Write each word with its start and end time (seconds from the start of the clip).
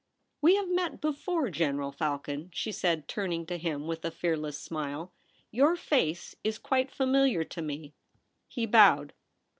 'We 0.41 0.55
have 0.55 0.67
met 0.69 0.99
before, 0.99 1.51
General 1.51 1.91
Falcon,' 1.91 2.49
she 2.51 2.71
said, 2.71 3.07
turning 3.07 3.45
to 3.45 3.59
him 3.59 3.85
with 3.85 4.03
a 4.03 4.09
fearless 4.09 4.57
smile;' 4.57 5.11
your 5.63 5.75
face 5.75 6.35
is 6.43 6.57
quite 6.57 6.89
familiar 6.89 7.43
to 7.43 7.61
me.' 7.61 7.93
He 8.47 8.65
bowed. 8.65 9.13